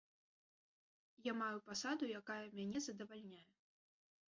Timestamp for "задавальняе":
2.89-3.45